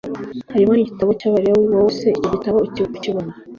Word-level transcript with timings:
harimo 0.53 0.71
n 0.75 0.79
igitabo 0.83 1.11
cy 1.19 1.27
Abalewi 1.29 1.65
Wowe 1.71 1.91
se 1.99 2.07
icyo 2.17 2.27
gitabo 2.33 2.57
ukibona 2.95 3.31